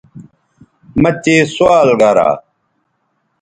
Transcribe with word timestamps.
مہ 1.01 1.09
تے 1.23 1.35
سوال 1.55 1.89
گرا 1.99 2.29